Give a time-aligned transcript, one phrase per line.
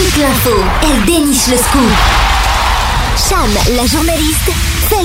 [0.00, 0.50] toute l'info,
[0.82, 1.90] elle déniche le scoop.
[3.28, 3.50] Cham,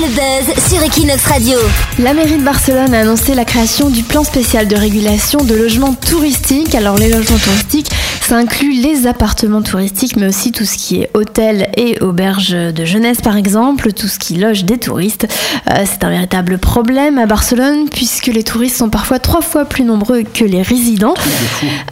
[0.00, 1.58] le buzz sur Equinox Radio.
[1.98, 5.94] La mairie de Barcelone a annoncé la création du plan spécial de régulation de logements
[5.94, 6.74] touristiques.
[6.74, 7.90] Alors les logements touristiques,
[8.26, 12.84] ça inclut les appartements touristiques, mais aussi tout ce qui est hôtel et auberge de
[12.84, 15.28] jeunesse par exemple, tout ce qui loge des touristes.
[15.70, 19.84] Euh, c'est un véritable problème à Barcelone puisque les touristes sont parfois trois fois plus
[19.84, 21.14] nombreux que les résidents.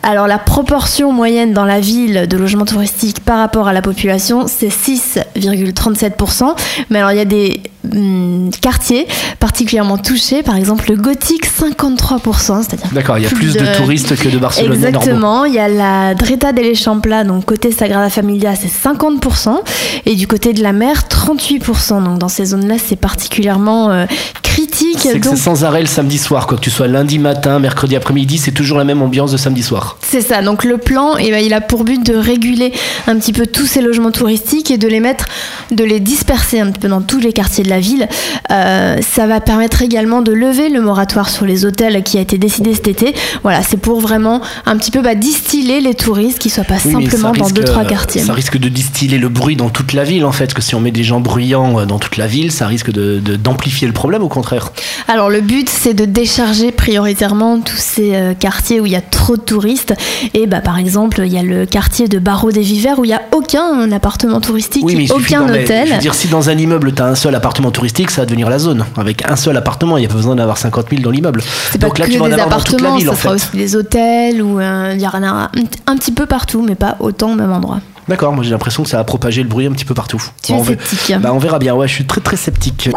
[0.03, 4.47] Alors la proportion moyenne dans la ville de logements touristiques par rapport à la population,
[4.49, 6.57] c'est 6,37%.
[6.91, 7.63] Mais alors il y a des
[7.95, 9.07] hum, quartiers
[9.41, 13.77] particulièrement touchés, par exemple le gothique 53%, c'est-à-dire D'accord, il y a plus, de...
[13.77, 14.73] touristes que de Barcelone.
[14.73, 19.59] Exactement, il y a la Dreta de l'Echampla, donc côté Sagrada Familia, c'est 50%,
[20.07, 22.05] et du côté de la mer, 38%.
[22.05, 24.07] Donc dans ces zones-là, c'est particulièrement euh,
[24.43, 24.64] critique.
[24.99, 27.59] C'est que Donc- c'est sans arrêt le samedi soir, quoi que tu sois lundi matin,
[27.59, 29.97] mercredi après-midi, c'est toujours la même ambiance de samedi soir.
[30.03, 32.73] C'est ça, donc le plan, eh ben, il a pour but de réguler
[33.07, 35.27] un petit peu tous ces logements touristiques et de les mettre,
[35.71, 38.09] de les disperser un petit peu dans tous les quartiers de la ville.
[38.51, 42.39] Euh, ça va permettre également de lever le moratoire sur les hôtels qui a été
[42.39, 43.15] décidé cet été.
[43.43, 46.93] Voilà, c'est pour vraiment un petit peu bah, distiller les touristes qui soient pas Oui,
[46.93, 48.23] simplement dans deux, trois euh, quartiers.
[48.23, 50.81] Ça risque de distiller le bruit dans toute la ville, en fait, que si on
[50.81, 54.23] met des gens bruyants euh, dans toute la ville, ça risque de- d'amplifier le problème,
[54.23, 54.73] au contraire.
[55.09, 59.01] Alors le but c'est de décharger prioritairement tous ces euh, quartiers où il y a
[59.01, 59.95] trop de touristes
[60.35, 63.11] et bah par exemple il y a le quartier de Barreau des Vivers où il
[63.11, 65.89] y a aucun appartement touristique, Oui, mais aucun hôtel.
[65.89, 68.27] Je veux dire, si dans un immeuble, tu as un seul appartement touristique, ça va
[68.27, 68.85] devenir la zone.
[68.97, 71.43] Avec un seul appartement, il n'y a pas besoin d'avoir 50 000 dans l'immeuble.
[71.71, 73.11] C'est pas Donc là, que tu vas en des avoir dans toute la appartements, ville,
[73.11, 73.45] en ça sera fait.
[73.49, 75.51] aussi des hôtels ou euh, il y en a un,
[75.87, 77.81] un petit peu partout, mais pas autant au même endroit.
[78.09, 80.23] D'accord, moi j'ai l'impression que ça va propager le bruit un petit peu partout.
[80.43, 81.17] Tu es on verra- sceptique.
[81.21, 82.91] Bah, on verra bien, ouais, je suis très très sceptique.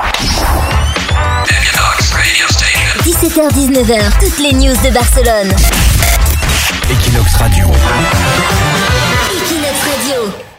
[3.08, 5.56] 17h-19h, toutes les news de Barcelone.
[6.90, 7.66] Equinox Radio.
[9.32, 10.57] Equinox Radio.